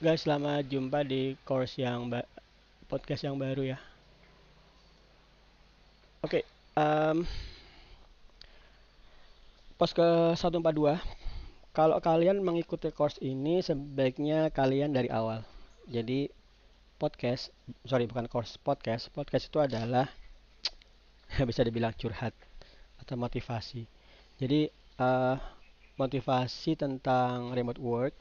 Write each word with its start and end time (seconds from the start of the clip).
Guys, 0.00 0.24
selamat 0.24 0.64
jumpa 0.72 1.04
di 1.04 1.36
course 1.44 1.76
yang 1.76 2.08
podcast 2.88 3.20
yang 3.20 3.36
baru 3.36 3.76
ya. 3.76 3.78
Oke, 6.24 6.40
okay, 6.40 6.42
um, 6.72 7.28
pos 9.76 9.92
ke 9.92 10.32
142. 10.40 10.96
Kalau 11.76 12.00
kalian 12.00 12.40
mengikuti 12.40 12.88
course 12.96 13.20
ini 13.20 13.60
sebaiknya 13.60 14.48
kalian 14.48 14.96
dari 14.96 15.12
awal. 15.12 15.44
Jadi 15.84 16.32
podcast, 16.96 17.52
sorry 17.84 18.08
bukan 18.08 18.24
course 18.24 18.56
podcast. 18.56 19.12
Podcast 19.12 19.52
itu 19.52 19.60
adalah 19.60 20.08
bisa 21.44 21.60
dibilang 21.60 21.92
curhat 21.92 22.32
atau 23.04 23.20
motivasi. 23.20 23.84
Jadi 24.40 24.64
uh, 24.96 25.36
motivasi 26.00 26.80
tentang 26.80 27.52
remote 27.52 27.76
work 27.84 28.16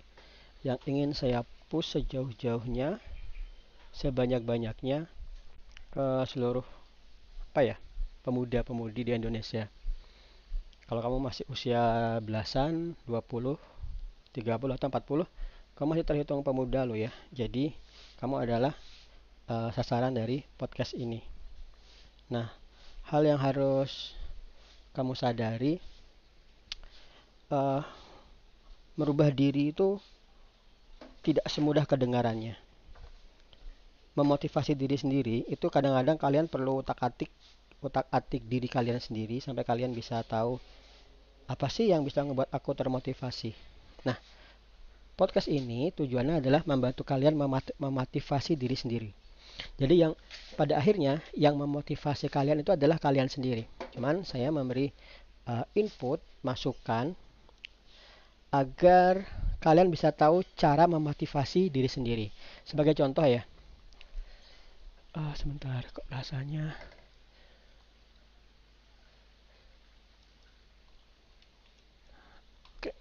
yang 0.59 0.75
ingin 0.83 1.15
saya 1.15 1.47
sejauh-jauhnya 1.77 2.97
sebanyak-banyaknya 3.93 5.05
ke 5.93 6.05
seluruh 6.25 6.65
apa 7.53 7.61
ya 7.61 7.75
pemuda-pemudi 8.25 9.05
di 9.05 9.11
Indonesia. 9.13 9.69
Kalau 10.89 11.05
kamu 11.05 11.17
masih 11.21 11.45
usia 11.53 12.17
belasan, 12.25 12.97
20, 13.05 13.61
30 14.33 14.73
atau 14.73 14.89
40, 14.89 15.77
kamu 15.77 15.87
masih 15.93 16.05
terhitung 16.05 16.41
pemuda 16.41 16.81
lo 16.81 16.97
ya. 16.97 17.13
Jadi 17.29 17.77
kamu 18.17 18.41
adalah 18.41 18.73
uh, 19.49 19.69
sasaran 19.69 20.13
dari 20.13 20.41
podcast 20.57 20.97
ini. 20.97 21.21
Nah, 22.33 22.49
hal 23.09 23.21
yang 23.25 23.37
harus 23.37 24.17
kamu 24.93 25.13
sadari 25.13 25.77
uh, 27.53 27.81
merubah 28.97 29.29
diri 29.33 29.73
itu 29.73 29.97
tidak 31.29 31.45
semudah 31.45 31.85
kedengarannya. 31.85 32.57
Memotivasi 34.17 34.73
diri 34.73 34.97
sendiri 34.97 35.45
itu 35.45 35.69
kadang-kadang 35.69 36.17
kalian 36.17 36.45
perlu 36.49 36.81
utak-atik 36.81 37.29
utak-atik 37.79 38.43
diri 38.43 38.67
kalian 38.67 38.99
sendiri 38.99 39.39
sampai 39.39 39.63
kalian 39.63 39.95
bisa 39.95 40.19
tahu 40.27 40.59
apa 41.47 41.67
sih 41.71 41.89
yang 41.89 42.03
bisa 42.03 42.21
membuat 42.21 42.51
aku 42.51 42.75
termotivasi. 42.75 43.55
Nah, 44.03 44.19
podcast 45.15 45.47
ini 45.47 45.89
tujuannya 45.95 46.43
adalah 46.43 46.61
membantu 46.67 47.07
kalian 47.07 47.39
memotivasi 47.79 48.59
diri 48.59 48.75
sendiri. 48.75 49.09
Jadi 49.79 49.95
yang 50.07 50.13
pada 50.55 50.77
akhirnya 50.77 51.23
yang 51.35 51.55
memotivasi 51.55 52.27
kalian 52.27 52.61
itu 52.61 52.75
adalah 52.75 52.99
kalian 52.99 53.27
sendiri. 53.31 53.65
Cuman 53.95 54.23
saya 54.27 54.51
memberi 54.53 54.91
uh, 55.49 55.65
input, 55.73 56.21
masukan 56.45 57.15
agar 58.49 59.25
kalian 59.59 59.91
bisa 59.91 60.15
tahu 60.15 60.43
cara 60.55 60.87
memotivasi 60.87 61.67
diri 61.67 61.87
sendiri. 61.91 62.27
Sebagai 62.63 62.95
contoh 62.95 63.23
ya. 63.27 63.43
Uh, 65.15 65.33
sebentar 65.35 65.81
kok 65.89 66.05
rasanya 66.13 66.77
Oke. 72.79 72.95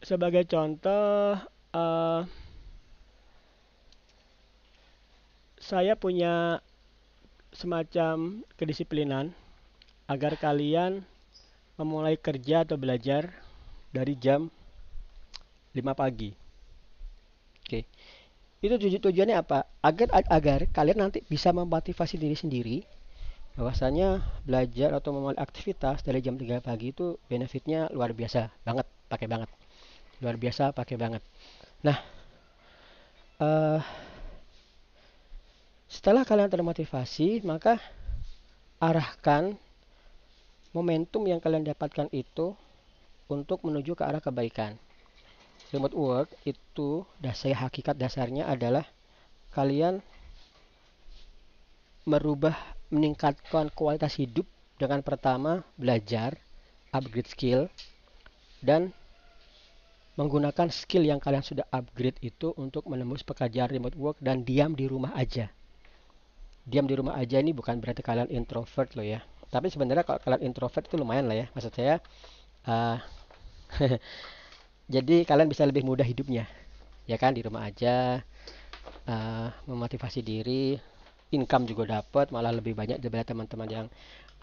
Sebagai 0.00 0.48
contoh 0.48 1.36
uh, 1.76 2.24
saya 5.60 5.92
punya 6.00 6.64
semacam 7.52 8.40
kedisiplinan 8.56 9.36
agar 10.08 10.40
kalian 10.40 11.04
memulai 11.78 12.18
kerja 12.18 12.66
atau 12.66 12.74
belajar 12.74 13.30
dari 13.94 14.18
jam 14.18 14.50
5 15.72 15.94
pagi. 15.94 16.34
Oke. 17.62 17.86
Itu 18.58 18.74
tuju 18.74 18.98
tujuannya 18.98 19.38
apa? 19.38 19.70
Agar 19.78 20.10
agar 20.26 20.66
kalian 20.74 20.98
nanti 20.98 21.22
bisa 21.22 21.54
memotivasi 21.54 22.18
diri 22.18 22.34
sendiri 22.34 22.82
bahwasanya 23.54 24.22
belajar 24.46 24.94
atau 24.94 25.14
memulai 25.14 25.38
aktivitas 25.38 26.02
dari 26.02 26.22
jam 26.22 26.34
3 26.34 26.62
pagi 26.62 26.90
itu 26.90 27.18
benefitnya 27.30 27.86
luar 27.94 28.10
biasa 28.14 28.50
banget, 28.66 28.86
pakai 29.06 29.26
banget. 29.30 29.50
Luar 30.18 30.34
biasa 30.34 30.74
pakai 30.74 30.98
banget. 30.98 31.22
Nah, 31.86 31.98
uh, 33.38 33.78
setelah 35.86 36.26
kalian 36.26 36.50
termotivasi, 36.50 37.46
maka 37.46 37.78
arahkan 38.82 39.54
momentum 40.78 41.26
yang 41.26 41.42
kalian 41.42 41.66
dapatkan 41.66 42.06
itu 42.14 42.54
untuk 43.26 43.66
menuju 43.66 43.98
ke 43.98 44.06
arah 44.06 44.22
kebaikan. 44.22 44.78
Remote 45.74 45.98
work 45.98 46.28
itu 46.46 47.02
dasar 47.18 47.66
hakikat 47.66 47.98
dasarnya 47.98 48.46
adalah 48.46 48.86
kalian 49.50 49.98
merubah 52.06 52.54
meningkatkan 52.94 53.68
kualitas 53.74 54.16
hidup 54.16 54.46
dengan 54.78 55.02
pertama 55.02 55.66
belajar, 55.74 56.38
upgrade 56.94 57.28
skill 57.28 57.66
dan 58.62 58.94
menggunakan 60.14 60.70
skill 60.70 61.04
yang 61.04 61.18
kalian 61.18 61.42
sudah 61.42 61.66
upgrade 61.74 62.16
itu 62.22 62.54
untuk 62.54 62.86
menembus 62.86 63.26
pekerjaan 63.26 63.68
remote 63.68 63.98
work 63.98 64.16
dan 64.22 64.46
diam 64.46 64.72
di 64.78 64.86
rumah 64.86 65.12
aja. 65.18 65.50
Diam 66.64 66.86
di 66.86 66.94
rumah 66.94 67.18
aja 67.18 67.42
ini 67.42 67.50
bukan 67.50 67.82
berarti 67.82 68.00
kalian 68.00 68.30
introvert 68.30 68.94
loh 68.94 69.04
ya 69.04 69.20
tapi 69.48 69.72
sebenarnya 69.72 70.04
kalau 70.04 70.20
kalian 70.20 70.52
introvert 70.52 70.84
itu 70.84 70.96
lumayan 71.00 71.24
lah 71.24 71.36
ya. 71.44 71.46
Maksud 71.56 71.72
saya 71.72 71.96
uh, 72.68 72.96
jadi 74.94 75.24
kalian 75.24 75.48
bisa 75.48 75.64
lebih 75.64 75.84
mudah 75.88 76.04
hidupnya. 76.04 76.44
Ya 77.08 77.16
kan 77.16 77.32
di 77.32 77.40
rumah 77.40 77.64
aja 77.64 78.20
uh, 79.08 79.48
memotivasi 79.64 80.20
diri 80.20 80.76
income 81.32 81.68
juga 81.68 82.00
dapat 82.00 82.32
malah 82.32 82.52
lebih 82.52 82.72
banyak 82.76 83.00
daripada 83.00 83.32
teman-teman 83.32 83.68
yang 83.68 83.86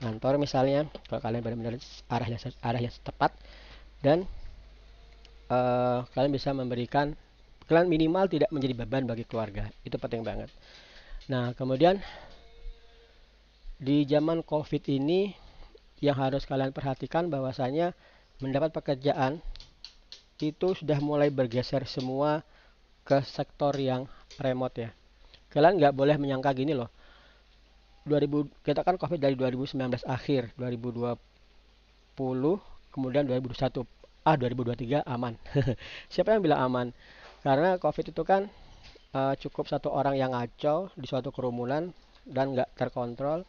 kantor 0.02 0.42
misalnya. 0.42 0.90
Kalau 1.06 1.22
kalian 1.22 1.42
benar-benar 1.46 1.78
arah 2.10 2.28
yang 2.28 2.42
arah 2.66 2.82
yang 2.82 2.94
tepat 3.06 3.32
dan 4.02 4.26
uh, 5.54 6.02
kalian 6.18 6.34
bisa 6.34 6.50
memberikan 6.50 7.14
kalian 7.66 7.90
minimal 7.90 8.26
tidak 8.30 8.50
menjadi 8.50 8.74
beban 8.74 9.06
bagi 9.06 9.26
keluarga. 9.30 9.70
Itu 9.86 10.02
penting 10.02 10.26
banget. 10.26 10.50
Nah 11.30 11.54
kemudian 11.54 12.02
di 13.86 14.02
zaman 14.10 14.42
COVID 14.42 14.82
ini 14.90 15.30
yang 16.02 16.18
harus 16.18 16.50
kalian 16.50 16.74
perhatikan 16.74 17.30
bahwasanya 17.30 17.94
mendapat 18.42 18.74
pekerjaan 18.74 19.46
itu 20.42 20.74
sudah 20.74 20.98
mulai 21.00 21.30
bergeser 21.30 21.86
semua 21.86 22.42
ke 23.06 23.22
sektor 23.22 23.78
yang 23.78 24.10
remote 24.42 24.90
ya. 24.90 24.90
Kalian 25.54 25.78
nggak 25.78 25.94
boleh 25.94 26.18
menyangka 26.18 26.50
gini 26.58 26.74
loh. 26.74 26.90
2000 28.10 28.66
kita 28.66 28.82
kan 28.82 28.98
COVID 28.98 29.22
dari 29.22 29.38
2019 29.38 29.78
akhir, 30.10 30.58
2020 30.58 31.16
kemudian 32.90 33.24
2021 33.30 33.86
ah 34.26 34.36
2023 34.36 35.06
aman. 35.06 35.38
Siapa 36.14 36.34
yang 36.34 36.42
bilang 36.42 36.60
aman? 36.66 36.88
Karena 37.46 37.78
COVID 37.78 38.10
itu 38.10 38.24
kan 38.26 38.50
uh, 39.14 39.38
cukup 39.38 39.70
satu 39.70 39.94
orang 39.94 40.18
yang 40.18 40.34
ngaco 40.34 40.90
di 40.98 41.06
suatu 41.06 41.30
kerumunan 41.30 41.94
dan 42.26 42.58
nggak 42.58 42.74
terkontrol 42.74 43.46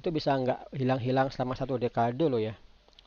itu 0.00 0.08
bisa 0.08 0.32
nggak 0.32 0.72
hilang-hilang 0.72 1.28
selama 1.28 1.52
satu 1.52 1.76
dekade 1.76 2.24
loh 2.24 2.40
ya. 2.40 2.56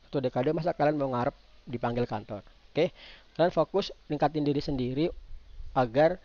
Satu 0.07 0.21
dekade 0.21 0.53
masa 0.53 0.77
kalian 0.77 1.01
mau 1.01 1.09
ngarep 1.09 1.33
dipanggil 1.65 2.05
kantor 2.05 2.45
oke? 2.45 2.85
Kalian 3.33 3.49
fokus 3.49 3.89
ningkatin 4.05 4.45
diri 4.45 4.61
sendiri 4.61 5.05
agar 5.73 6.21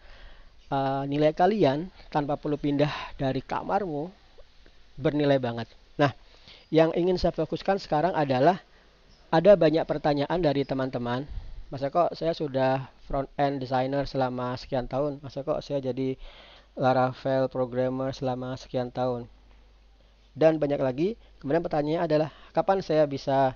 uh, 0.69 1.09
nilai 1.09 1.33
kalian 1.33 1.89
tanpa 2.13 2.37
perlu 2.37 2.61
pindah 2.61 2.93
dari 3.17 3.41
kamarmu 3.41 4.13
bernilai 5.01 5.41
banget. 5.41 5.73
Nah 5.97 6.13
yang 6.69 6.93
ingin 6.93 7.17
saya 7.17 7.33
fokuskan 7.33 7.81
sekarang 7.81 8.13
adalah 8.13 8.61
ada 9.33 9.57
banyak 9.57 9.89
pertanyaan 9.89 10.37
dari 10.37 10.69
teman-teman. 10.69 11.25
Masa 11.73 11.89
kok 11.89 12.13
saya 12.13 12.37
sudah 12.37 12.93
front 13.09 13.29
end 13.41 13.61
designer 13.61 14.05
selama 14.05 14.53
sekian 14.61 14.85
tahun? 14.85 15.21
Masa 15.25 15.41
kok 15.41 15.65
saya 15.65 15.81
jadi 15.81 16.17
Laravel 16.77 17.49
programmer 17.49 18.13
selama 18.13 18.53
sekian 18.55 18.93
tahun 18.93 19.29
dan 20.35 20.61
banyak 20.61 20.81
lagi. 20.81 21.09
Kemudian 21.39 21.63
pertanyaannya 21.63 22.03
adalah 22.05 22.29
kapan 22.53 22.83
saya 22.83 23.05
bisa 23.07 23.55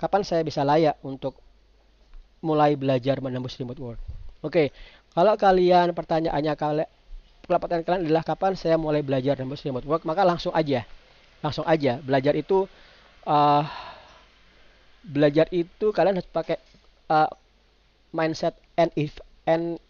kapan 0.00 0.22
saya 0.24 0.40
bisa 0.44 0.64
layak 0.64 0.96
untuk 1.04 1.36
mulai 2.40 2.76
belajar 2.76 3.20
menembus 3.20 3.60
remote 3.60 3.80
work. 3.80 4.00
Oke, 4.40 4.72
kalau 5.12 5.36
kalian 5.36 5.92
pertanyaannya 5.92 6.54
kalian 6.56 6.88
pertanyaan 7.44 7.84
kalian 7.84 8.02
adalah 8.08 8.24
kapan 8.24 8.54
saya 8.56 8.80
mulai 8.80 9.04
belajar 9.04 9.36
menembus 9.36 9.60
remote 9.66 9.84
work, 9.84 10.02
maka 10.08 10.24
langsung 10.24 10.54
aja. 10.56 10.88
Langsung 11.40 11.64
aja 11.64 12.00
belajar 12.00 12.36
itu 12.36 12.68
uh, 13.24 13.64
belajar 15.04 15.48
itu 15.52 15.92
kalian 15.92 16.20
harus 16.20 16.28
pakai 16.28 16.60
uh, 17.08 17.28
mindset 18.12 18.56
and 18.76 18.92
if 18.96 19.16
and 19.48 19.80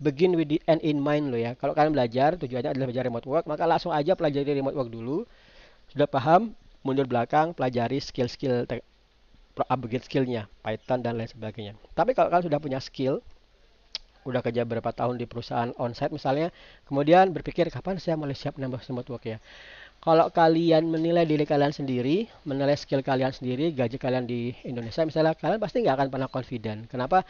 begin 0.00 0.32
with 0.32 0.48
the 0.48 0.60
end 0.64 0.80
in 0.80 0.96
mind 0.96 1.28
lo 1.28 1.36
ya. 1.36 1.52
Kalau 1.60 1.76
kalian 1.76 1.92
belajar 1.92 2.40
tujuannya 2.40 2.72
adalah 2.72 2.88
belajar 2.88 3.04
remote 3.04 3.28
work, 3.28 3.44
maka 3.44 3.68
langsung 3.68 3.92
aja 3.92 4.16
pelajari 4.16 4.56
remote 4.56 4.76
work 4.76 4.88
dulu 4.88 5.28
sudah 5.92 6.08
paham 6.08 6.54
mundur 6.86 7.04
belakang 7.04 7.52
pelajari 7.52 8.00
skill-skill 8.00 8.64
upgrade 9.68 10.06
skillnya 10.06 10.48
Python 10.64 11.04
dan 11.04 11.20
lain 11.20 11.28
sebagainya 11.28 11.76
tapi 11.92 12.16
kalau 12.16 12.32
kalian 12.32 12.46
sudah 12.48 12.60
punya 12.62 12.80
skill 12.80 13.20
udah 14.28 14.44
kerja 14.44 14.68
berapa 14.68 14.92
tahun 14.92 15.16
di 15.16 15.24
perusahaan 15.24 15.72
onsite 15.80 16.12
misalnya, 16.12 16.52
kemudian 16.84 17.32
berpikir 17.32 17.72
kapan 17.72 17.96
saya 17.96 18.20
mulai 18.20 18.36
siap 18.36 18.60
nambah 18.60 18.84
remote 18.84 19.08
work 19.08 19.24
ya. 19.24 19.38
Kalau 20.00 20.32
kalian 20.32 20.88
menilai 20.88 21.28
diri 21.28 21.44
kalian 21.44 21.76
sendiri, 21.76 22.24
menilai 22.48 22.76
skill 22.76 23.04
kalian 23.04 23.36
sendiri, 23.36 23.72
gaji 23.76 24.00
kalian 24.00 24.24
di 24.24 24.56
Indonesia 24.64 25.04
misalnya, 25.04 25.36
kalian 25.36 25.60
pasti 25.60 25.84
nggak 25.84 25.96
akan 25.96 26.08
pernah 26.08 26.28
confident. 26.28 26.88
Kenapa? 26.88 27.24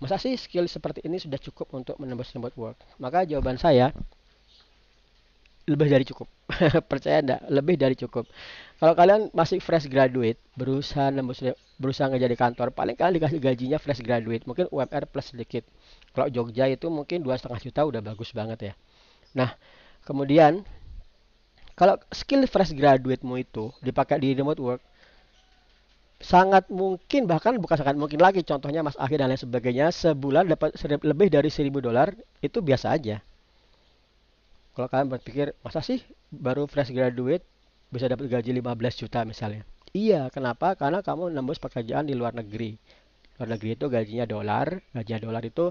Masa 0.00 0.16
sih 0.16 0.34
skill 0.36 0.64
seperti 0.68 1.04
ini 1.04 1.20
sudah 1.20 1.36
cukup 1.36 1.68
untuk 1.76 1.96
menembus 2.00 2.32
remote 2.32 2.56
work? 2.56 2.76
Maka 2.96 3.28
jawaban 3.28 3.60
saya, 3.60 3.92
lebih 5.64 5.88
dari 5.88 6.04
cukup. 6.04 6.28
Percaya 6.90 7.24
enggak? 7.24 7.40
Lebih 7.48 7.76
dari 7.80 7.96
cukup. 7.96 8.28
Kalau 8.76 8.92
kalian 8.92 9.32
masih 9.32 9.64
fresh 9.64 9.88
graduate, 9.88 10.36
berusaha 10.60 11.08
nembus 11.08 11.40
berusaha 11.80 12.06
nggak 12.06 12.22
jadi 12.30 12.36
kantor, 12.36 12.68
paling 12.76 12.94
kalian 12.94 13.16
dikasih 13.16 13.40
gajinya 13.40 13.78
fresh 13.80 14.04
graduate, 14.04 14.44
mungkin 14.44 14.68
UMR 14.68 15.08
plus 15.08 15.32
sedikit. 15.32 15.64
Kalau 16.12 16.28
Jogja 16.28 16.68
itu 16.68 16.86
mungkin 16.92 17.24
dua 17.24 17.40
setengah 17.40 17.60
juta 17.64 17.80
udah 17.88 18.00
bagus 18.04 18.30
banget 18.36 18.58
ya. 18.60 18.74
Nah, 19.34 19.56
kemudian 20.04 20.62
kalau 21.74 21.98
skill 22.12 22.44
fresh 22.46 22.76
graduate-mu 22.76 23.40
itu 23.40 23.72
dipakai 23.82 24.20
di 24.22 24.36
remote 24.36 24.60
work, 24.62 24.82
sangat 26.22 26.70
mungkin 26.70 27.26
bahkan 27.26 27.58
bukan 27.58 27.76
sangat 27.76 27.98
mungkin 27.98 28.22
lagi 28.22 28.46
contohnya 28.46 28.80
Mas 28.80 28.96
Akhir 28.96 29.20
dan 29.20 29.28
lain 29.28 29.40
sebagainya 29.40 29.90
sebulan 29.90 30.48
dapat 30.48 30.72
lebih 31.02 31.28
dari 31.28 31.50
1000 31.50 31.72
dolar 31.82 32.14
itu 32.40 32.62
biasa 32.62 32.94
aja. 32.94 33.20
Kalau 34.74 34.90
kalian 34.90 35.08
berpikir 35.10 35.54
masa 35.62 35.80
sih 35.80 36.02
baru 36.34 36.66
fresh 36.66 36.90
graduate 36.90 37.46
bisa 37.94 38.10
dapat 38.10 38.26
gaji 38.26 38.50
15 38.58 39.00
juta 39.06 39.22
misalnya. 39.22 39.62
Iya, 39.94 40.26
kenapa? 40.34 40.74
Karena 40.74 40.98
kamu 40.98 41.30
nembus 41.30 41.62
pekerjaan 41.62 42.10
di 42.10 42.18
luar 42.18 42.34
negeri. 42.34 42.74
Luar 43.38 43.48
negeri 43.54 43.78
itu 43.78 43.86
gajinya 43.86 44.26
dolar, 44.26 44.82
gajinya 44.90 45.20
dolar 45.30 45.42
itu 45.46 45.70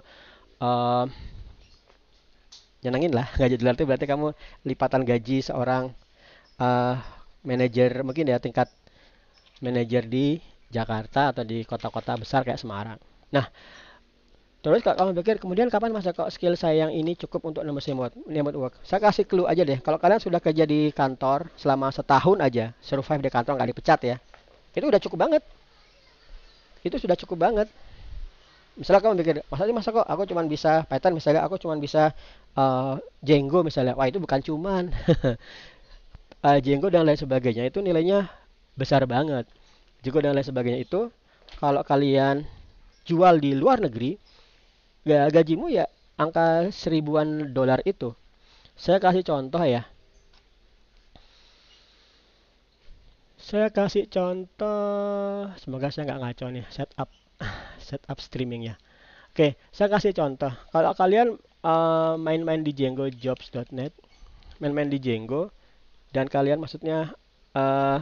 uh, 0.63 1.05
nyenengin 2.83 3.11
lah 3.11 3.27
gaji 3.39 3.55
dolar 3.59 3.75
itu 3.75 3.83
berarti 3.87 4.07
kamu 4.07 4.27
lipatan 4.67 5.03
gaji 5.03 5.43
seorang 5.43 5.91
uh, 6.59 6.95
manajer 7.43 8.03
mungkin 8.07 8.31
ya 8.31 8.39
tingkat 8.39 8.71
manajer 9.63 10.07
di 10.07 10.39
Jakarta 10.71 11.31
atau 11.35 11.43
di 11.47 11.63
kota-kota 11.63 12.19
besar 12.19 12.43
kayak 12.43 12.59
Semarang. 12.59 12.99
Nah, 13.31 13.45
terus 14.63 14.79
kalau 14.79 14.95
kamu 14.95 15.19
pikir 15.19 15.35
kemudian 15.43 15.67
kapan 15.67 15.91
masa 15.91 16.15
kok 16.15 16.31
skill 16.31 16.55
saya 16.55 16.87
yang 16.87 16.91
ini 16.95 17.19
cukup 17.19 17.51
untuk 17.51 17.61
nembus 17.67 17.83
remote, 17.91 18.15
remote 18.23 18.55
work? 18.55 18.73
Saya 18.87 19.03
kasih 19.03 19.27
clue 19.27 19.43
aja 19.43 19.67
deh. 19.67 19.83
Kalau 19.83 19.99
kalian 19.99 20.23
sudah 20.23 20.39
kerja 20.39 20.63
di 20.63 20.87
kantor 20.95 21.51
selama 21.59 21.91
setahun 21.91 22.39
aja, 22.39 22.71
survive 22.79 23.27
di 23.27 23.29
kantor 23.29 23.59
nggak 23.59 23.69
dipecat 23.75 23.99
ya, 24.07 24.15
itu 24.71 24.87
udah 24.87 25.01
cukup 25.03 25.27
banget. 25.27 25.43
Itu 26.79 26.95
sudah 26.95 27.19
cukup 27.19 27.37
banget 27.43 27.67
misalnya 28.73 29.01
kamu 29.05 29.15
pikir 29.21 29.35
masa 29.53 29.69
masa 29.69 29.89
kok 29.93 30.07
aku 30.09 30.23
cuma 30.25 30.41
bisa 30.49 30.81
Python 30.89 31.13
misalnya 31.13 31.45
aku 31.45 31.61
cuma 31.61 31.77
bisa 31.77 32.09
uh, 32.57 32.97
Django 33.21 33.61
misalnya 33.61 33.93
wah 33.93 34.09
itu 34.09 34.17
bukan 34.17 34.41
cuman 34.41 34.89
uh, 36.41 36.57
Django 36.63 36.89
dan 36.89 37.05
lain 37.05 37.19
sebagainya 37.19 37.69
itu 37.69 37.85
nilainya 37.85 38.25
besar 38.73 39.05
banget 39.05 39.45
Django 40.01 40.25
dan 40.25 40.33
lain 40.33 40.45
sebagainya 40.45 40.81
itu 40.81 41.13
kalau 41.61 41.85
kalian 41.85 42.49
jual 43.05 43.37
di 43.37 43.53
luar 43.53 43.77
negeri 43.77 44.17
gajimu 45.05 45.67
ya 45.67 45.85
angka 46.15 46.71
seribuan 46.71 47.51
dolar 47.51 47.83
itu 47.83 48.15
saya 48.79 48.97
kasih 49.03 49.23
contoh 49.27 49.63
ya 49.63 49.83
saya 53.43 53.67
kasih 53.69 54.07
contoh 54.07 55.51
semoga 55.59 55.91
saya 55.91 56.07
nggak 56.07 56.21
ngaco 56.23 56.45
nih 56.55 56.65
setup 56.71 57.09
setup 57.87 58.17
streamingnya. 58.23 58.79
Oke, 59.33 59.57
saya 59.73 59.89
kasih 59.89 60.13
contoh. 60.13 60.53
Kalau 60.69 60.93
kalian 60.93 61.41
uh, 61.65 62.15
main-main 62.21 62.61
di 62.61 62.71
Django 62.71 63.09
Jobs.net, 63.09 63.93
main-main 64.61 64.89
di 64.89 65.01
Django, 65.01 65.49
dan 66.13 66.29
kalian 66.29 66.61
maksudnya 66.61 67.17
uh, 67.57 67.99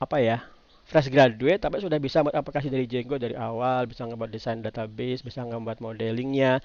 apa 0.00 0.16
ya, 0.22 0.46
fresh 0.90 1.06
graduate, 1.06 1.62
tapi 1.62 1.78
sudah 1.78 2.02
bisa 2.02 2.26
buat 2.26 2.34
aplikasi 2.34 2.66
dari 2.66 2.90
Django 2.90 3.14
dari 3.14 3.38
awal, 3.38 3.86
bisa 3.86 4.02
ngebuat 4.10 4.30
desain 4.34 4.58
database, 4.58 5.22
bisa 5.22 5.46
ngebuat 5.46 5.78
modelingnya, 5.78 6.58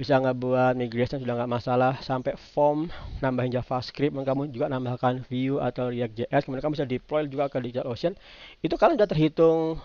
bisa 0.00 0.16
ngebuat 0.20 0.72
migration 0.76 1.20
sudah 1.20 1.44
nggak 1.44 1.52
masalah 1.52 2.00
sampai 2.00 2.36
form 2.36 2.92
nambahin 3.20 3.52
JavaScript 3.52 4.12
kamu 4.12 4.52
juga 4.52 4.68
nambahkan 4.68 5.24
view 5.24 5.56
atau 5.56 5.88
React.js 5.88 6.44
kemudian 6.44 6.64
kamu 6.68 6.74
bisa 6.76 6.84
deploy 6.84 7.24
juga 7.32 7.48
ke 7.48 7.56
DigitalOcean 7.64 8.12
itu 8.60 8.76
kalian 8.76 9.00
sudah 9.00 9.08
terhitung 9.08 9.80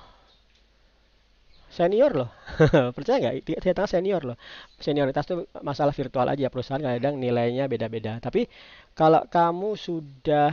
senior 1.71 2.11
loh. 2.11 2.29
Percaya 2.99 3.17
nggak? 3.23 3.63
Ternyata 3.63 3.87
senior 3.87 4.21
loh. 4.27 4.37
Senioritas 4.75 5.23
itu 5.23 5.47
masalah 5.63 5.95
virtual 5.95 6.27
aja 6.27 6.51
perusahaan 6.51 6.83
kadang 6.83 7.15
nilainya 7.15 7.71
beda-beda. 7.71 8.19
Tapi 8.19 8.51
kalau 8.91 9.23
kamu 9.31 9.79
sudah 9.79 10.51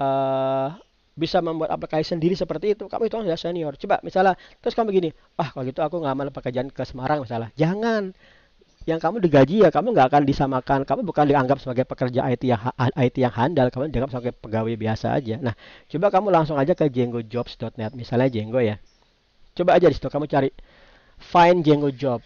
uh, 0.00 0.72
bisa 1.14 1.38
membuat 1.38 1.70
aplikasi 1.70 2.14
sendiri 2.14 2.34
seperti 2.34 2.74
itu. 2.74 2.90
Kamu 2.90 3.06
itu 3.06 3.14
sudah 3.14 3.38
senior. 3.38 3.74
Coba 3.78 4.02
misalnya 4.02 4.34
terus 4.58 4.74
kamu 4.74 4.86
begini 4.90 5.10
ah 5.38 5.48
kalau 5.54 5.64
gitu 5.66 5.80
aku 5.80 6.02
ngambil 6.02 6.34
pekerjaan 6.34 6.68
ke 6.70 6.82
Semarang 6.82 7.22
misalnya. 7.22 7.54
Jangan. 7.54 8.14
Yang 8.84 9.00
kamu 9.00 9.16
digaji 9.24 9.56
ya 9.64 9.72
kamu 9.72 9.96
nggak 9.96 10.06
akan 10.12 10.22
disamakan. 10.28 10.80
Kamu 10.84 11.00
bukan 11.08 11.24
dianggap 11.24 11.56
sebagai 11.62 11.88
pekerja 11.88 12.28
IT 12.28 12.42
yang 12.44 12.60
IT 12.76 13.16
yang 13.16 13.32
handal. 13.32 13.72
Kamu 13.72 13.88
dianggap 13.88 14.10
sebagai 14.12 14.32
pegawai 14.36 14.74
biasa 14.76 15.16
aja. 15.16 15.40
Nah 15.40 15.54
coba 15.88 16.12
kamu 16.12 16.28
langsung 16.28 16.60
aja 16.60 16.76
ke 16.76 16.90
jenggojobs.net 16.92 17.96
misalnya 17.96 18.28
Jenggo 18.28 18.60
ya. 18.60 18.76
Coba 19.54 19.78
aja 19.78 19.88
di 19.88 19.94
situ 19.96 20.10
kamu 20.10 20.26
cari 20.26 20.50
find 21.16 21.62
Django 21.62 21.94
job. 21.94 22.20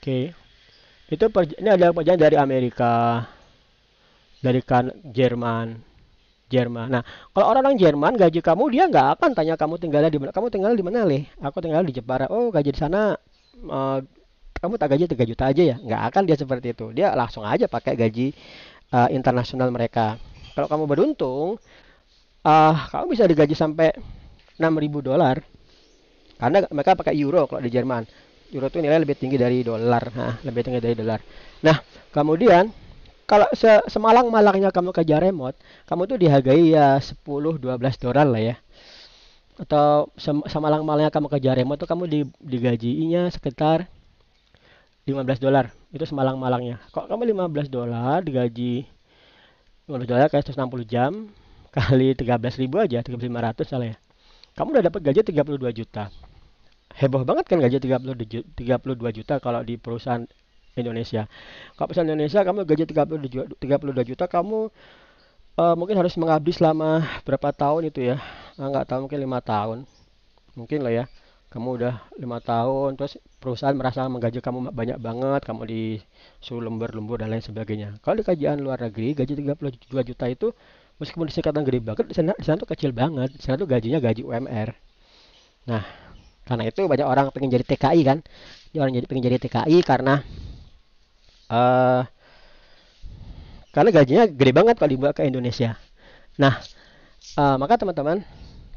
Oke. 0.00 0.32
Okay. 0.32 0.40
Itu 1.10 1.26
ini 1.58 1.68
ada 1.68 1.90
perjalanan 1.90 2.22
dari 2.22 2.36
Amerika, 2.38 3.26
dari 4.40 4.60
kan 4.64 4.90
Jerman, 5.04 5.80
Jerman. 6.50 6.88
Nah, 6.90 7.02
kalau 7.32 7.46
orang-orang 7.54 7.76
Jerman 7.78 8.12
gaji 8.16 8.40
kamu 8.40 8.64
dia 8.72 8.84
nggak 8.88 9.20
akan 9.20 9.30
tanya 9.36 9.54
kamu 9.54 9.76
tinggalnya 9.78 10.10
di 10.10 10.18
mana. 10.18 10.30
Kamu 10.32 10.46
tinggal 10.48 10.72
di 10.74 10.84
mana, 10.84 11.06
Le? 11.06 11.30
Aku 11.40 11.60
tinggal 11.62 11.84
di 11.84 11.92
Jepara. 11.94 12.26
Oh, 12.32 12.48
gaji 12.50 12.74
di 12.74 12.80
sana 12.80 13.14
uh, 13.68 13.98
kamu 14.60 14.74
tak 14.76 14.96
gaji 14.96 15.04
3 15.08 15.30
juta 15.30 15.44
aja 15.48 15.62
ya? 15.62 15.76
Nggak 15.78 16.02
akan 16.12 16.22
dia 16.26 16.36
seperti 16.36 16.72
itu. 16.74 16.86
Dia 16.92 17.12
langsung 17.14 17.46
aja 17.46 17.70
pakai 17.70 17.94
gaji 17.94 18.32
uh, 18.92 19.08
internasional 19.12 19.70
mereka. 19.72 20.20
Kalau 20.56 20.66
kamu 20.66 20.84
beruntung, 20.90 21.56
uh, 22.44 22.74
kamu 22.90 23.04
bisa 23.12 23.24
digaji 23.28 23.54
sampai 23.54 23.92
6000 24.60 25.00
dolar 25.00 25.40
karena 26.40 26.64
mereka 26.72 26.96
pakai 26.96 27.14
euro 27.16 27.44
kalau 27.48 27.60
di 27.60 27.72
Jerman 27.72 28.04
euro 28.52 28.66
itu 28.68 28.78
nilai 28.80 29.00
lebih 29.00 29.16
tinggi 29.16 29.36
dari 29.36 29.60
dolar 29.64 30.04
nah 30.12 30.36
lebih 30.44 30.60
tinggi 30.64 30.80
dari 30.80 30.96
dolar 30.96 31.20
nah 31.64 31.76
kemudian 32.12 32.68
kalau 33.30 33.46
se 33.54 33.70
semalang 33.86 34.26
malangnya 34.26 34.74
kamu 34.74 34.90
kerja 34.90 35.22
remote 35.22 35.54
kamu 35.86 36.10
tuh 36.10 36.18
dihargai 36.18 36.74
ya 36.74 36.98
10 36.98 37.22
12 37.22 37.62
dolar 38.02 38.26
lah 38.26 38.42
ya. 38.42 38.56
Atau 39.54 40.10
semalang 40.50 40.82
malangnya 40.82 41.14
kamu 41.14 41.30
kerja 41.30 41.54
remote 41.54 41.78
tuh 41.78 41.86
kamu 41.86 42.04
di, 42.10 42.20
digajinya 42.42 43.30
sekitar 43.30 43.86
15 45.06 45.38
dolar 45.38 45.70
itu 45.94 46.02
semalang 46.10 46.42
malangnya 46.42 46.82
kok 46.90 47.06
kamu 47.06 47.30
15 47.30 47.70
dolar 47.70 48.18
digaji 48.26 48.90
15 49.86 50.10
dolar 50.10 50.26
kayak 50.26 50.50
160 50.50 50.86
jam 50.90 51.30
kali 51.70 52.18
13 52.18 52.34
ribu 52.66 52.82
aja 52.82 52.98
13.500 52.98 53.70
salah 53.70 53.94
ya. 53.94 53.96
Kamu 54.58 54.74
udah 54.74 54.84
dapat 54.90 55.00
gaji 55.06 55.22
32 55.22 55.70
juta. 55.70 56.10
Heboh 56.98 57.22
banget 57.22 57.46
kan 57.46 57.62
gaji 57.62 57.78
32 57.78 59.14
juta 59.14 59.34
kalau 59.38 59.62
di 59.62 59.78
perusahaan 59.78 60.26
Indonesia. 60.78 61.26
Kalau 61.74 61.86
perusahaan 61.90 62.08
Indonesia 62.08 62.40
kamu 62.42 62.58
gaji 62.66 62.84
32, 62.86 63.58
32 63.58 64.10
juta 64.14 64.24
kamu 64.30 64.70
uh, 65.58 65.74
mungkin 65.74 65.96
harus 65.98 66.14
mengabdi 66.14 66.54
selama 66.54 67.04
berapa 67.26 67.50
tahun 67.50 67.90
itu 67.90 68.14
ya? 68.14 68.16
Nah, 68.56 68.70
nggak 68.70 68.86
tahu 68.86 69.08
mungkin 69.08 69.20
lima 69.20 69.38
tahun. 69.42 69.78
Mungkin 70.54 70.80
lah 70.84 70.92
ya. 70.92 71.04
Kamu 71.50 71.82
udah 71.82 71.94
lima 72.14 72.38
tahun 72.38 72.94
terus 72.94 73.18
perusahaan 73.42 73.74
merasa 73.74 74.06
menggaji 74.06 74.38
kamu 74.38 74.70
banyak 74.70 75.02
banget 75.02 75.42
kamu 75.42 75.66
disuruh 75.66 76.62
lembur-lembur 76.62 77.18
dan 77.18 77.34
lain 77.34 77.42
sebagainya. 77.42 77.98
Kalau 78.06 78.22
di 78.22 78.24
kajian 78.26 78.62
luar 78.62 78.78
negeri 78.78 79.18
gaji 79.18 79.34
32 79.34 79.82
juta 80.14 80.30
itu 80.30 80.54
meskipun 81.02 81.26
di 81.26 81.34
singkatan 81.34 81.66
gede 81.66 81.82
banget 81.82 82.06
di 82.06 82.14
sana 82.14 82.38
di 82.38 82.46
sana 82.46 82.62
tuh 82.62 82.70
kecil 82.70 82.94
banget. 82.94 83.34
Di 83.34 83.42
sana 83.42 83.58
tuh 83.58 83.66
gajinya 83.66 83.98
gaji 83.98 84.22
UMR 84.22 84.70
nah 85.60 85.84
karena 86.48 86.66
itu 86.66 86.82
banyak 86.82 87.06
orang 87.06 87.26
pengen 87.30 87.50
jadi 87.54 87.62
TKI 87.62 88.00
kan. 88.02 88.18
Orang 88.74 88.90
jadi 88.90 89.06
pengen 89.06 89.22
jadi 89.26 89.38
TKI 89.38 89.78
karena 89.86 90.22
uh, 91.50 92.06
karena 93.70 93.90
gajinya 93.94 94.24
gede 94.26 94.52
banget 94.54 94.74
kalau 94.78 94.90
dibawa 94.90 95.12
ke 95.12 95.26
Indonesia 95.26 95.74
nah 96.38 96.62
uh, 97.36 97.56
maka 97.58 97.76
teman-teman 97.76 98.22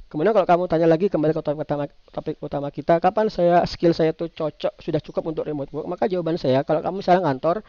kemudian 0.09 0.33
kalau 0.33 0.45
kamu 0.45 0.63
tanya 0.69 0.85
lagi 0.85 1.09
kembali 1.09 1.33
ke 1.33 1.41
topik 1.41 1.65
utama, 1.65 1.85
topik 2.13 2.37
utama 2.41 2.67
kita 2.69 3.01
kapan 3.01 3.29
saya 3.33 3.65
skill 3.65 3.93
saya 3.97 4.13
tuh 4.13 4.29
cocok 4.29 4.77
sudah 4.81 5.01
cukup 5.01 5.23
untuk 5.29 5.43
remote 5.45 5.69
work 5.73 5.89
maka 5.89 6.05
jawaban 6.05 6.37
saya 6.37 6.61
kalau 6.65 6.81
kamu 6.85 7.01
misalnya 7.01 7.29
ngantor 7.29 7.65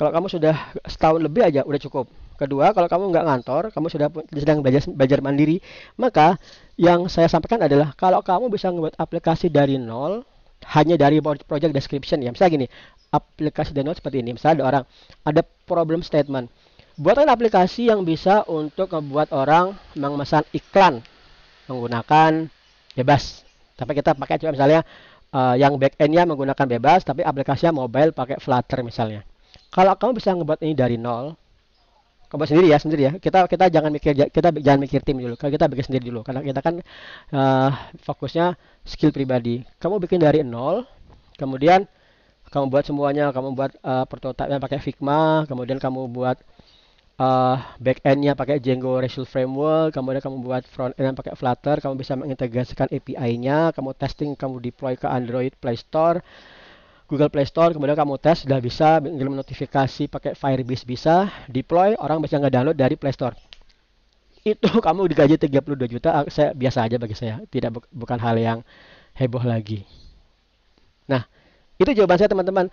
Kalau 0.00 0.10
kamu 0.10 0.26
sudah 0.32 0.56
setahun 0.88 1.20
lebih 1.20 1.44
aja 1.44 1.60
udah 1.68 1.80
cukup. 1.80 2.08
Kedua, 2.40 2.72
kalau 2.72 2.88
kamu 2.88 3.12
nggak 3.12 3.26
ngantor, 3.28 3.62
kamu 3.70 3.86
sudah 3.92 4.08
sedang 4.34 4.64
belajar, 4.64 4.82
belajar 4.88 5.18
mandiri, 5.20 5.60
maka 6.00 6.40
yang 6.80 7.06
saya 7.06 7.28
sampaikan 7.28 7.60
adalah 7.60 7.92
kalau 7.94 8.24
kamu 8.24 8.50
bisa 8.50 8.72
membuat 8.72 8.96
aplikasi 8.98 9.52
dari 9.52 9.76
nol, 9.76 10.24
hanya 10.70 10.94
dari 10.94 11.18
project 11.22 11.74
description 11.74 12.22
ya. 12.22 12.30
Misalnya 12.30 12.52
gini, 12.62 12.66
aplikasi 13.12 13.76
nol 13.82 13.96
seperti 13.96 14.24
ini. 14.24 14.34
Misalnya 14.34 14.62
ada 14.62 14.64
orang, 14.68 14.84
ada 15.26 15.42
problem 15.68 16.00
statement. 16.00 16.48
Buatkan 16.96 17.28
aplikasi 17.28 17.88
yang 17.88 18.04
bisa 18.04 18.44
untuk 18.46 18.92
membuat 18.92 19.32
orang 19.32 19.72
memesan 19.96 20.44
iklan 20.52 21.00
menggunakan 21.66 22.46
bebas. 22.92 23.44
Tapi 23.76 23.96
kita 23.96 24.12
pakai 24.12 24.36
coba 24.36 24.52
misalnya 24.52 24.80
uh, 25.32 25.56
yang 25.56 25.80
back 25.80 25.96
endnya 25.96 26.28
menggunakan 26.28 26.66
bebas, 26.68 27.02
tapi 27.02 27.24
aplikasinya 27.24 27.72
mobile 27.84 28.12
pakai 28.12 28.36
Flutter 28.38 28.84
misalnya. 28.84 29.24
Kalau 29.72 29.96
kamu 29.96 30.20
bisa 30.20 30.36
ngebuat 30.36 30.60
ini 30.60 30.76
dari 30.76 30.96
nol, 31.00 31.32
kamu 32.32 32.48
sendiri 32.48 32.66
ya 32.72 32.78
sendiri 32.80 33.02
ya. 33.04 33.12
Kita 33.20 33.44
kita 33.44 33.68
jangan 33.68 33.92
mikir 33.92 34.16
kita 34.16 34.48
jangan 34.56 34.80
mikir 34.80 35.04
tim 35.04 35.20
dulu. 35.20 35.36
Kita 35.36 35.68
bikin 35.68 35.84
sendiri 35.84 36.08
dulu. 36.08 36.24
Karena 36.24 36.40
kita 36.40 36.64
kan 36.64 36.80
uh, 37.36 37.70
fokusnya 38.00 38.56
skill 38.88 39.12
pribadi. 39.12 39.60
Kamu 39.76 40.00
bikin 40.00 40.16
dari 40.24 40.40
nol 40.40 40.88
kemudian 41.36 41.84
kamu 42.48 42.72
buat 42.72 42.88
semuanya. 42.88 43.36
Kamu 43.36 43.52
buat 43.52 43.76
uh, 43.84 44.08
prototipe 44.08 44.48
pakai 44.48 44.80
Figma 44.80 45.44
kemudian 45.44 45.76
kamu 45.76 46.08
buat 46.08 46.40
uh, 47.20 47.56
back 47.76 48.00
endnya 48.06 48.32
pakai 48.32 48.58
Django 48.62 48.96
REST 48.96 49.28
Framework 49.28 49.92
kemudian 49.92 50.22
kamu 50.24 50.36
buat 50.40 50.62
front 50.64 50.94
end 50.96 51.14
pakai 51.18 51.34
Flutter 51.36 51.76
kamu 51.84 51.94
bisa 52.00 52.16
mengintegrasikan 52.16 52.88
API-nya 52.88 53.76
kamu 53.76 53.92
testing 53.98 54.32
kamu 54.38 54.62
deploy 54.62 54.96
ke 54.96 55.04
Android 55.04 55.52
Play 55.60 55.76
Store 55.76 56.24
Google 57.12 57.28
Play 57.28 57.44
Store, 57.44 57.76
kemudian 57.76 57.92
kamu 57.92 58.16
tes 58.16 58.48
sudah 58.48 58.56
bisa 58.56 58.96
mengirim 59.04 59.36
notifikasi 59.36 60.08
pakai 60.08 60.32
Firebase 60.32 60.88
bisa, 60.88 61.28
deploy 61.44 61.92
orang 62.00 62.24
bisa 62.24 62.40
nge-download 62.40 62.72
dari 62.72 62.96
Play 62.96 63.12
Store. 63.12 63.36
Itu 64.40 64.80
kamu 64.88 65.12
digaji 65.12 65.36
32 65.36 65.92
juta, 65.92 66.08
ah, 66.16 66.24
saya 66.32 66.56
biasa 66.56 66.88
aja 66.88 66.96
bagi 66.96 67.12
saya, 67.12 67.44
tidak 67.52 67.76
bu 67.76 67.80
bukan 67.92 68.16
hal 68.16 68.40
yang 68.40 68.58
heboh 69.12 69.44
lagi. 69.44 69.84
Nah, 71.04 71.28
itu 71.76 71.92
jawaban 71.92 72.16
saya 72.16 72.32
teman-teman. 72.32 72.72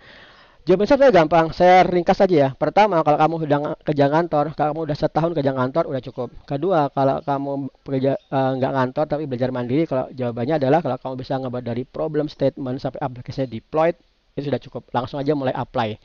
Jawaban 0.64 0.88
saya 0.88 1.12
gampang, 1.12 1.52
saya 1.52 1.84
ringkas 1.84 2.20
saja 2.20 2.36
ya. 2.36 2.48
Pertama, 2.56 3.00
kalau 3.04 3.20
kamu 3.20 3.34
sudah 3.44 3.58
kerja 3.84 4.06
kantor, 4.08 4.44
kalau 4.56 4.68
kamu 4.72 4.80
sudah 4.88 4.98
setahun 5.04 5.30
kerja 5.36 5.52
kantor, 5.52 5.84
udah 5.88 6.02
cukup. 6.04 6.28
Kedua, 6.48 6.88
kalau 6.92 7.20
kamu 7.24 7.52
kerja 7.84 8.12
uh, 8.32 8.56
nggak 8.56 8.72
kantor 8.72 9.04
tapi 9.04 9.22
belajar 9.28 9.52
mandiri, 9.52 9.84
kalau 9.84 10.08
jawabannya 10.12 10.60
adalah 10.60 10.80
kalau 10.80 10.96
kamu 10.96 11.14
bisa 11.20 11.36
ngebuat 11.40 11.64
dari 11.64 11.82
problem 11.84 12.28
statement 12.28 12.76
sampai 12.80 13.00
aplikasinya 13.00 13.48
deployed, 13.48 13.96
itu 14.40 14.48
sudah 14.48 14.62
cukup. 14.62 14.88
Langsung 14.90 15.20
aja 15.20 15.36
mulai 15.36 15.52
apply. 15.52 16.00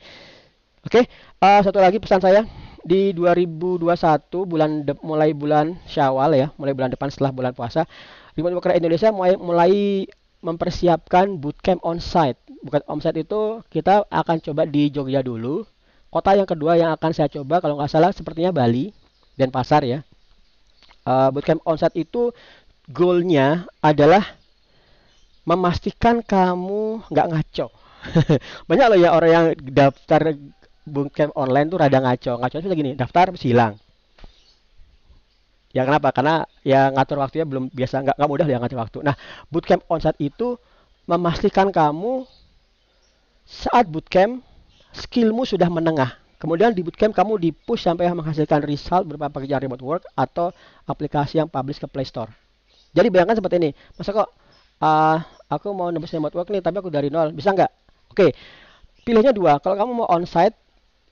Oke 0.86 1.02
okay, 1.02 1.04
uh, 1.42 1.58
eh, 1.58 1.60
satu 1.66 1.82
lagi 1.82 1.98
pesan 1.98 2.22
saya. 2.22 2.46
Di 2.86 3.10
2021 3.10 3.82
bulan 4.46 4.86
de, 4.86 4.94
mulai 5.02 5.34
bulan 5.34 5.74
Syawal 5.90 6.38
ya 6.38 6.46
mulai 6.54 6.70
bulan 6.70 6.86
depan 6.94 7.10
setelah 7.10 7.34
bulan 7.34 7.50
puasa 7.50 7.82
Remote 8.38 8.62
Worker 8.62 8.78
Indonesia 8.78 9.10
mulai, 9.10 9.34
mulai 9.34 9.72
mempersiapkan 10.44 11.40
bootcamp 11.40 11.80
onsite. 11.82 12.38
Bukan 12.62 12.84
onsite 12.86 13.24
itu 13.24 13.64
kita 13.72 14.04
akan 14.06 14.38
coba 14.44 14.68
di 14.68 14.92
Jogja 14.92 15.24
dulu. 15.24 15.64
Kota 16.12 16.36
yang 16.36 16.46
kedua 16.46 16.78
yang 16.78 16.92
akan 16.94 17.10
saya 17.10 17.32
coba 17.32 17.58
kalau 17.58 17.80
nggak 17.80 17.90
salah 17.90 18.12
sepertinya 18.12 18.52
Bali 18.52 18.92
dan 19.34 19.48
Pasar 19.48 19.82
ya. 19.82 20.04
Uh, 21.02 21.32
bootcamp 21.32 21.64
onsite 21.64 21.96
itu 21.96 22.30
goalnya 22.92 23.66
adalah 23.82 24.22
memastikan 25.48 26.20
kamu 26.20 27.08
nggak 27.08 27.28
ngaco 27.32 27.66
banyak 28.68 28.86
loh 28.92 28.98
ya 28.98 29.10
orang 29.14 29.30
yang 29.30 29.46
daftar 29.72 30.34
bootcamp 30.86 31.34
online 31.34 31.66
tuh 31.68 31.78
rada 31.82 31.98
ngaco. 31.98 32.32
Ngaco 32.38 32.56
itu 32.62 32.68
gini 32.72 32.92
daftar 32.94 33.34
hilang. 33.42 33.74
Ya 35.74 35.84
kenapa? 35.84 36.08
Karena 36.14 36.48
ya 36.64 36.88
ngatur 36.88 37.20
waktunya 37.20 37.44
belum 37.44 37.68
biasa 37.68 38.00
nggak 38.00 38.16
nggak 38.16 38.30
mudah 38.30 38.46
ya 38.48 38.56
ngatur 38.62 38.78
waktu. 38.80 38.98
Nah 39.04 39.14
bootcamp 39.52 39.84
onsite 39.92 40.16
itu 40.22 40.56
memastikan 41.04 41.68
kamu 41.68 42.24
saat 43.44 43.84
bootcamp 43.90 44.40
skillmu 44.96 45.44
sudah 45.44 45.68
menengah. 45.68 46.16
Kemudian 46.40 46.72
di 46.72 46.80
bootcamp 46.80 47.12
kamu 47.12 47.36
di 47.36 47.50
push 47.52 47.84
sampai 47.84 48.08
menghasilkan 48.08 48.64
result 48.64 49.04
berupa 49.04 49.28
pekerjaan 49.28 49.68
remote 49.68 49.84
work 49.84 50.02
atau 50.16 50.48
aplikasi 50.88 51.44
yang 51.44 51.48
publish 51.50 51.76
ke 51.76 51.88
Play 51.90 52.08
Store. 52.08 52.32
Jadi 52.96 53.12
bayangkan 53.12 53.36
seperti 53.36 53.56
ini 53.60 53.70
masa 54.00 54.16
kok 54.16 54.32
uh, 54.80 55.18
aku 55.52 55.76
mau 55.76 55.92
nembus 55.92 56.12
remote 56.16 56.32
work 56.32 56.48
nih 56.48 56.64
tapi 56.64 56.80
aku 56.80 56.88
dari 56.88 57.12
nol 57.12 57.36
bisa 57.36 57.52
nggak 57.52 57.85
Oke, 58.16 58.32
pilihnya 59.04 59.36
dua. 59.36 59.60
Kalau 59.60 59.76
kamu 59.76 59.92
mau 59.92 60.08
onsite 60.08 60.56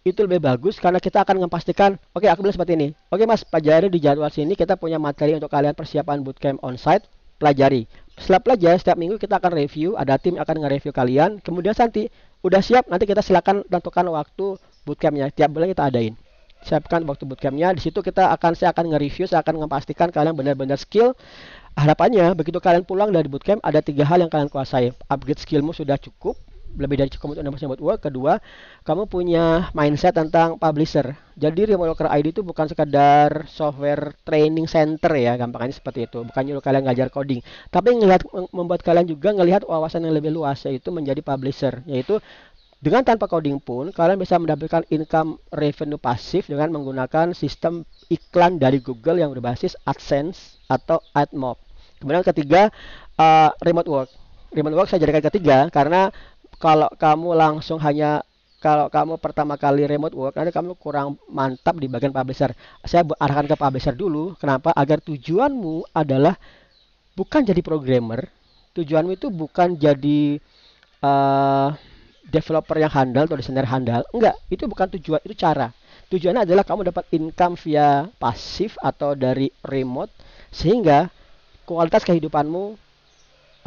itu 0.08 0.24
lebih 0.24 0.40
bagus 0.40 0.80
karena 0.80 0.96
kita 0.96 1.20
akan 1.20 1.44
memastikan, 1.44 2.00
oke 2.16 2.24
aku 2.24 2.40
bilang 2.40 2.56
seperti 2.56 2.72
ini. 2.80 2.88
Oke 3.12 3.28
mas, 3.28 3.44
pelajari 3.44 3.92
di 3.92 4.00
jadwal 4.00 4.32
sini 4.32 4.56
kita 4.56 4.80
punya 4.80 4.96
materi 4.96 5.36
untuk 5.36 5.52
kalian 5.52 5.76
persiapan 5.76 6.24
bootcamp 6.24 6.64
onsite, 6.64 7.04
pelajari. 7.36 7.84
Setelah 8.16 8.40
pelajari, 8.40 8.76
setiap 8.80 8.96
minggu 8.96 9.16
kita 9.20 9.36
akan 9.36 9.52
review, 9.52 10.00
ada 10.00 10.16
tim 10.16 10.40
akan 10.40 10.64
nge-review 10.64 10.96
kalian. 10.96 11.44
Kemudian 11.44 11.76
nanti 11.76 12.08
udah 12.40 12.64
siap, 12.64 12.88
nanti 12.88 13.04
kita 13.04 13.20
silakan 13.20 13.68
tentukan 13.68 14.08
waktu 14.16 14.56
bootcampnya. 14.88 15.28
Tiap 15.28 15.52
bulan 15.52 15.68
kita 15.68 15.92
adain. 15.92 16.16
Siapkan 16.64 17.04
waktu 17.04 17.28
bootcampnya. 17.28 17.76
Di 17.76 17.84
situ 17.84 18.00
kita 18.00 18.32
akan 18.32 18.56
saya 18.56 18.72
akan 18.72 18.96
nge-review, 18.96 19.28
saya 19.28 19.44
akan 19.44 19.60
memastikan 19.60 20.08
kalian 20.08 20.32
benar-benar 20.32 20.80
skill. 20.80 21.12
Harapannya 21.76 22.32
begitu 22.32 22.62
kalian 22.62 22.88
pulang 22.88 23.12
dari 23.12 23.28
bootcamp 23.28 23.60
ada 23.60 23.84
tiga 23.84 24.08
hal 24.08 24.24
yang 24.24 24.30
kalian 24.32 24.48
kuasai. 24.48 24.94
Upgrade 25.10 25.42
skillmu 25.42 25.74
sudah 25.74 25.98
cukup, 25.98 26.38
lebih 26.74 26.96
dari 27.00 27.10
cukup 27.10 27.34
untuk 27.38 27.44
nembus 27.46 27.64
buat 27.64 27.98
Kedua, 28.02 28.38
kamu 28.82 29.06
punya 29.06 29.70
mindset 29.72 30.14
tentang 30.14 30.58
publisher. 30.58 31.14
Jadi 31.34 31.74
Remote 31.74 31.94
Worker 31.94 32.10
ID 32.10 32.34
itu 32.34 32.42
bukan 32.46 32.70
sekadar 32.70 33.46
software 33.50 34.14
training 34.22 34.70
center 34.70 35.10
ya, 35.14 35.34
gampangnya 35.34 35.74
seperti 35.74 36.06
itu. 36.06 36.22
Bukan 36.22 36.42
nyuruh 36.46 36.62
kalian 36.62 36.86
ngajar 36.86 37.10
coding, 37.10 37.42
tapi 37.70 37.98
ngelihat 37.98 38.22
membuat 38.54 38.86
kalian 38.86 39.06
juga 39.06 39.34
ngelihat 39.34 39.66
wawasan 39.66 40.06
yang 40.06 40.14
lebih 40.14 40.30
luas 40.30 40.62
yaitu 40.66 40.94
menjadi 40.94 41.22
publisher, 41.22 41.82
yaitu 41.90 42.22
dengan 42.84 43.00
tanpa 43.00 43.24
coding 43.24 43.56
pun 43.64 43.88
kalian 43.96 44.20
bisa 44.20 44.36
mendapatkan 44.36 44.84
income 44.92 45.40
revenue 45.56 45.96
pasif 45.96 46.52
dengan 46.52 46.68
menggunakan 46.68 47.32
sistem 47.32 47.88
iklan 48.12 48.60
dari 48.60 48.84
Google 48.84 49.24
yang 49.24 49.32
berbasis 49.32 49.72
AdSense 49.88 50.60
atau 50.68 51.00
AdMob. 51.16 51.56
Kemudian 51.96 52.20
ketiga, 52.20 52.68
uh, 53.16 53.48
remote 53.64 53.88
work. 53.88 54.10
Remote 54.52 54.76
work 54.76 54.88
saya 54.92 55.00
jadikan 55.00 55.24
ketiga 55.24 55.72
karena 55.72 56.12
kalau 56.64 56.88
kamu 56.96 57.36
langsung 57.36 57.76
hanya 57.84 58.24
kalau 58.56 58.88
kamu 58.88 59.20
pertama 59.20 59.60
kali 59.60 59.84
remote 59.84 60.16
work 60.16 60.40
nanti 60.40 60.48
kamu 60.48 60.72
kurang 60.80 61.20
mantap 61.28 61.76
di 61.76 61.84
bagian 61.84 62.16
publisher. 62.16 62.56
Saya 62.80 63.04
arahkan 63.20 63.44
ke 63.44 63.56
publisher 63.60 63.92
dulu. 63.92 64.32
Kenapa? 64.40 64.72
Agar 64.72 65.04
tujuanmu 65.04 65.92
adalah 65.92 66.32
bukan 67.12 67.44
jadi 67.44 67.60
programmer. 67.60 68.32
Tujuanmu 68.72 69.12
itu 69.20 69.28
bukan 69.28 69.76
jadi 69.76 70.40
uh, 71.04 71.76
developer 72.24 72.80
yang 72.80 72.88
handal 72.88 73.28
atau 73.28 73.36
desainer 73.36 73.68
handal. 73.68 74.00
Enggak, 74.16 74.40
itu 74.48 74.64
bukan 74.64 74.88
tujuan, 74.96 75.20
itu 75.28 75.36
cara. 75.36 75.68
Tujuannya 76.08 76.48
adalah 76.48 76.64
kamu 76.64 76.88
dapat 76.88 77.04
income 77.12 77.60
via 77.60 78.08
pasif 78.16 78.80
atau 78.80 79.12
dari 79.12 79.52
remote 79.60 80.10
sehingga 80.48 81.12
kualitas 81.68 82.00
kehidupanmu 82.00 82.80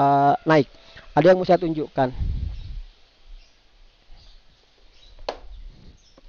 uh, 0.01 0.33
naik. 0.49 0.65
Ada 1.13 1.33
yang 1.33 1.37
mau 1.37 1.45
saya 1.45 1.61
tunjukkan. 1.61 2.36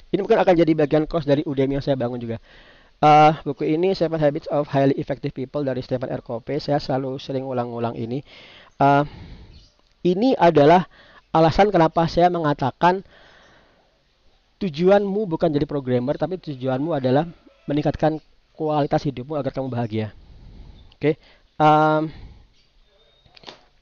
Ini 0.08 0.20
mungkin 0.24 0.40
akan 0.40 0.54
jadi 0.56 0.72
bagian 0.72 1.04
course 1.04 1.28
dari 1.28 1.44
Udemy 1.44 1.76
yang 1.78 1.84
saya 1.84 1.96
bangun 1.98 2.16
juga. 2.20 2.36
Uh, 2.98 3.30
buku 3.46 3.78
ini 3.78 3.94
Seven 3.94 4.18
Habits 4.18 4.50
of 4.50 4.66
Highly 4.66 4.98
Effective 4.98 5.30
People 5.30 5.62
dari 5.62 5.84
Stephen 5.84 6.10
R. 6.10 6.24
Covey. 6.24 6.58
Saya 6.58 6.82
selalu 6.82 7.20
sering 7.22 7.46
ulang-ulang 7.46 7.94
ini. 7.94 8.24
Uh, 8.80 9.06
ini 10.02 10.34
adalah 10.34 10.88
alasan 11.30 11.70
kenapa 11.70 12.08
saya 12.10 12.26
mengatakan 12.32 13.06
tujuanmu 14.58 15.30
bukan 15.30 15.52
jadi 15.52 15.68
programmer, 15.68 16.18
tapi 16.18 16.42
tujuanmu 16.42 16.90
adalah 16.96 17.28
meningkatkan 17.70 18.18
kualitas 18.58 19.06
hidupmu 19.06 19.38
agar 19.38 19.54
kamu 19.54 19.70
bahagia. 19.70 20.10
Oke. 20.98 21.14
Okay? 21.14 21.14
Um, 21.58 22.10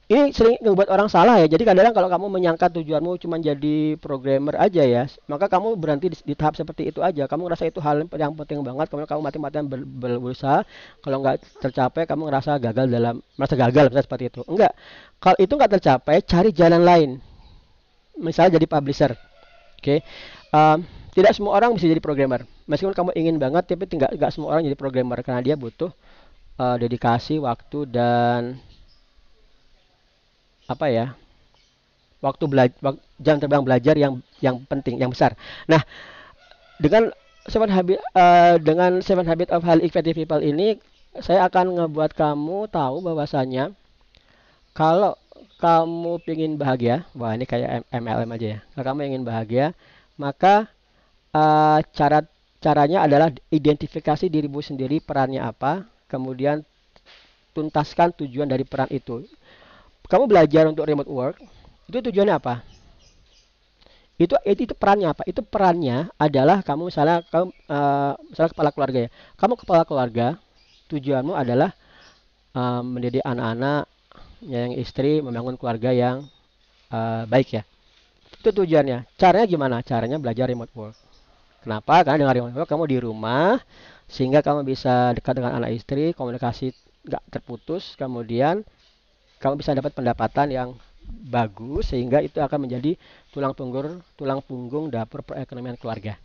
ini 0.07 0.31
sering 0.31 0.55
membuat 0.63 0.87
orang 0.87 1.11
salah 1.11 1.35
ya. 1.43 1.51
Jadi 1.51 1.67
kadang-kadang 1.67 1.91
kalau 1.91 2.07
kamu 2.07 2.25
menyangka 2.31 2.71
tujuanmu 2.71 3.19
cuma 3.19 3.35
jadi 3.43 3.99
programmer 3.99 4.55
aja 4.55 4.79
ya, 4.79 5.03
maka 5.27 5.51
kamu 5.51 5.75
berhenti 5.75 6.07
di, 6.07 6.17
di 6.31 6.31
tahap 6.31 6.55
seperti 6.55 6.95
itu 6.95 7.03
aja. 7.03 7.27
Kamu 7.27 7.43
ngerasa 7.43 7.67
itu 7.67 7.83
hal 7.83 8.07
yang 8.15 8.31
penting 8.39 8.63
banget. 8.63 8.87
Kemudian 8.87 9.09
kamu 9.11 9.21
mati-matian 9.27 9.67
ber, 9.67 9.83
berusaha. 9.83 10.63
Kalau 11.03 11.19
nggak 11.19 11.43
tercapai, 11.59 12.07
kamu 12.07 12.31
ngerasa 12.31 12.55
gagal 12.55 12.87
dalam 12.87 13.19
merasa 13.35 13.55
gagal 13.59 13.83
misalnya 13.91 14.05
seperti 14.07 14.23
itu. 14.31 14.41
Enggak. 14.47 14.71
Kalau 15.19 15.37
itu 15.43 15.53
nggak 15.59 15.71
tercapai, 15.75 16.15
cari 16.23 16.49
jalan 16.55 16.81
lain. 16.87 17.09
Misalnya 18.15 18.55
jadi 18.55 18.67
publisher. 18.71 19.11
Oke. 19.11 19.83
Okay. 19.83 19.99
Um, 20.55 20.87
tidak 21.11 21.35
semua 21.35 21.59
orang 21.59 21.75
bisa 21.75 21.83
jadi 21.83 21.99
programmer. 21.99 22.47
Meskipun 22.63 22.95
kamu 22.95 23.11
ingin 23.11 23.35
banget, 23.43 23.67
tapi 23.67 23.91
tidak 23.91 24.15
nggak 24.15 24.31
semua 24.31 24.55
orang 24.55 24.63
jadi 24.63 24.79
programmer 24.79 25.19
karena 25.19 25.43
dia 25.43 25.59
butuh 25.59 25.91
uh, 26.63 26.79
dedikasi, 26.79 27.43
waktu 27.43 27.91
dan 27.91 28.61
apa 30.67 30.85
ya 30.91 31.05
waktu 32.19 32.43
belajar 32.49 32.75
jam 33.17 33.37
terbang 33.39 33.63
belajar 33.63 33.95
yang 33.95 34.19
yang 34.43 34.61
penting 34.67 34.99
yang 34.99 35.09
besar. 35.09 35.33
Nah 35.65 35.81
dengan 36.77 37.09
seven 37.47 37.71
habit 37.71 37.97
uh, 38.13 38.59
dengan 38.61 38.99
seven 39.01 39.25
habit 39.25 39.49
of 39.49 39.63
highly 39.63 39.87
effective 39.87 40.13
people 40.13 40.41
ini 40.43 40.77
saya 41.17 41.49
akan 41.49 41.81
ngebuat 41.81 42.13
kamu 42.13 42.69
tahu 42.69 43.01
bahwasanya 43.01 43.73
kalau 44.77 45.17
kamu 45.57 46.21
ingin 46.29 46.53
bahagia, 46.53 47.09
wah 47.17 47.33
ini 47.33 47.49
kayak 47.49 47.81
MLM 47.89 48.29
aja 48.29 48.47
ya. 48.47 48.59
Kalau 48.77 48.85
kamu 48.93 49.09
ingin 49.09 49.23
bahagia, 49.25 49.73
maka 50.13 50.69
uh, 51.33 51.81
cara 51.97 52.21
caranya 52.61 53.01
adalah 53.01 53.33
identifikasi 53.49 54.29
dirimu 54.29 54.61
sendiri 54.61 55.01
perannya 55.01 55.41
apa, 55.41 55.89
kemudian 56.05 56.61
tuntaskan 57.57 58.13
tujuan 58.21 58.45
dari 58.45 58.61
peran 58.61 58.89
itu. 58.93 59.25
Kamu 60.07 60.23
belajar 60.27 60.63
untuk 60.67 60.87
remote 60.87 61.11
work, 61.11 61.37
itu 61.87 61.99
tujuannya 61.99 62.35
apa? 62.35 62.63
itu 64.17 64.33
itu, 64.49 64.65
itu 64.65 64.73
perannya 64.73 65.13
apa? 65.13 65.21
Itu 65.29 65.45
perannya 65.45 66.09
adalah 66.17 66.65
kamu 66.65 66.89
misalnya 66.89 67.21
kamu 67.29 67.53
uh, 67.69 68.17
misalnya 68.33 68.51
kepala 68.51 68.69
keluarga 68.73 68.99
ya. 69.05 69.09
Kamu 69.37 69.53
kepala 69.61 69.83
keluarga 69.85 70.27
tujuanmu 70.89 71.37
adalah 71.37 71.69
uh, 72.57 72.81
mendidik 72.81 73.21
anak-anak 73.21 73.85
yang 74.41 74.73
istri 74.73 75.21
membangun 75.21 75.53
keluarga 75.53 75.93
yang 75.93 76.25
uh, 76.89 77.29
baik 77.29 77.61
ya. 77.61 77.63
Itu 78.41 78.49
tujuannya. 78.49 79.05
Caranya 79.21 79.45
gimana? 79.45 79.85
Caranya 79.85 80.17
belajar 80.17 80.49
remote 80.49 80.73
work. 80.73 80.97
Kenapa? 81.61 82.01
Karena 82.01 82.25
dengan 82.25 82.35
remote 82.41 82.57
work 82.57 82.69
kamu 82.73 82.83
di 82.89 82.97
rumah 82.97 83.61
sehingga 84.09 84.41
kamu 84.41 84.65
bisa 84.65 85.13
dekat 85.13 85.37
dengan 85.37 85.61
anak 85.61 85.77
istri 85.77 86.17
komunikasi 86.17 86.73
nggak 87.05 87.23
terputus 87.27 87.93
kemudian 87.99 88.65
kamu 89.37 89.61
bisa 89.61 89.73
dapat 89.73 89.93
pendapatan 89.93 90.47
yang 90.49 90.69
bagus 91.07 91.95
sehingga 91.95 92.19
itu 92.19 92.37
akan 92.43 92.67
menjadi 92.67 92.99
tulang 93.31 93.55
punggung 93.55 94.03
tulang 94.19 94.43
punggung 94.43 94.91
dapur 94.91 95.23
perekonomian 95.23 95.79
keluarga. 95.79 96.19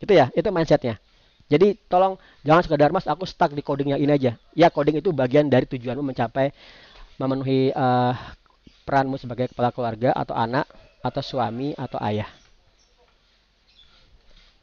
Itu 0.00 0.12
ya, 0.14 0.32
itu 0.32 0.48
mindsetnya. 0.48 0.96
Jadi 1.50 1.74
tolong 1.90 2.14
jangan 2.46 2.62
sekedar 2.62 2.94
mas 2.94 3.10
aku 3.10 3.26
stuck 3.26 3.50
di 3.50 3.60
codingnya 3.60 3.98
ini 3.98 4.14
aja. 4.14 4.38
Ya 4.54 4.70
coding 4.70 5.02
itu 5.02 5.10
bagian 5.10 5.50
dari 5.50 5.66
tujuanmu 5.66 6.14
mencapai 6.14 6.54
memenuhi 7.18 7.74
uh, 7.74 8.14
peranmu 8.86 9.18
sebagai 9.18 9.50
kepala 9.50 9.74
keluarga 9.74 10.14
atau 10.14 10.38
anak 10.38 10.64
atau 11.02 11.20
suami 11.20 11.74
atau 11.74 11.98
ayah. 12.06 12.39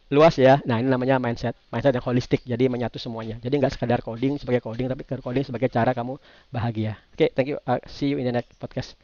Luas 0.07 0.39
ya. 0.39 0.63
Nah 0.63 0.79
ini 0.79 0.87
namanya 0.87 1.19
mindset, 1.19 1.55
mindset 1.67 1.91
yang 1.99 2.05
holistik. 2.07 2.39
Jadi 2.47 2.71
menyatu 2.71 2.95
semuanya. 2.95 3.35
Jadi 3.43 3.59
nggak 3.59 3.75
sekedar 3.75 3.99
coding 3.99 4.39
sebagai 4.39 4.63
coding, 4.63 4.87
tapi 4.87 5.03
coding 5.03 5.43
sebagai 5.43 5.67
cara 5.67 5.91
kamu 5.91 6.15
bahagia. 6.47 6.95
Oke, 7.11 7.27
okay, 7.27 7.29
thank 7.35 7.47
you. 7.51 7.59
Uh, 7.67 7.79
see 7.91 8.07
you 8.11 8.17
in 8.19 8.23
the 8.23 8.31
next 8.31 8.55
podcast. 8.55 8.95